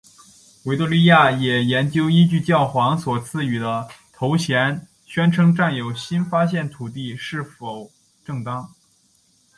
[0.63, 7.91] 维多利亚也研究依据教皇所赠与的头衔宣称占有新发现土地是否
[8.25, 8.67] 正当。